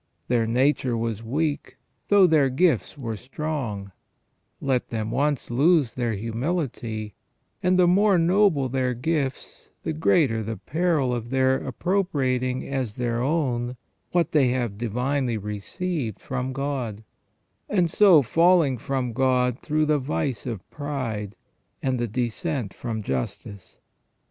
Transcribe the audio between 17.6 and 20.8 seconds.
and so falling from God through the vice of